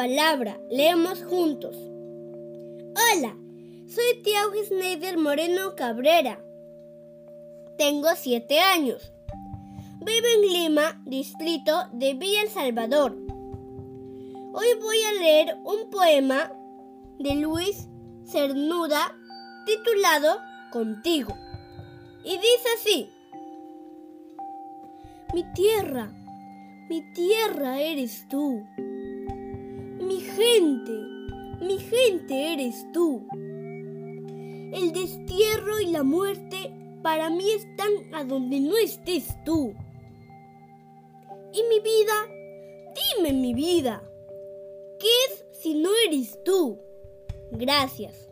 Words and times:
palabra. 0.00 0.58
Leemos 0.70 1.22
juntos. 1.24 1.76
Hola, 1.76 3.36
soy 3.86 4.22
Tiago 4.22 4.52
Schneider 4.64 5.18
Moreno 5.18 5.76
Cabrera. 5.76 6.42
Tengo 7.76 8.08
siete 8.16 8.60
años. 8.60 9.12
Vivo 10.00 10.26
en 10.36 10.52
Lima, 10.52 11.02
distrito 11.04 11.84
de 11.92 12.14
Villa 12.14 12.42
El 12.42 12.48
Salvador. 12.48 13.14
Hoy 14.54 14.66
voy 14.80 15.02
a 15.02 15.20
leer 15.20 15.56
un 15.64 15.90
poema 15.90 16.50
de 17.18 17.34
Luis 17.34 17.86
Cernuda 18.24 19.14
titulado 19.66 20.38
Contigo. 20.72 21.34
Y 22.24 22.38
dice 22.38 22.68
así. 22.78 23.10
Mi 25.34 25.44
tierra, 25.52 26.10
mi 26.88 27.02
tierra 27.12 27.80
eres 27.80 28.26
tú. 28.28 28.64
Gente, 30.40 30.92
mi 31.60 31.78
gente 31.78 32.54
eres 32.54 32.90
tú. 32.94 33.28
El 33.34 34.90
destierro 34.90 35.80
y 35.80 35.90
la 35.90 36.02
muerte 36.02 36.72
para 37.02 37.28
mí 37.28 37.50
están 37.50 38.14
a 38.14 38.24
donde 38.24 38.58
no 38.58 38.78
estés 38.78 39.36
tú. 39.44 39.74
Y 41.52 41.62
mi 41.64 41.80
vida, 41.80 42.26
dime 43.18 43.34
mi 43.34 43.52
vida, 43.52 44.02
¿qué 44.98 45.08
es 45.28 45.44
si 45.60 45.74
no 45.74 45.90
eres 46.06 46.42
tú? 46.42 46.78
Gracias. 47.50 48.29